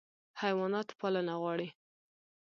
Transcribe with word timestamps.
حیوانات 0.41 0.89
پالنه 0.99 1.33
غواړي. 1.41 1.69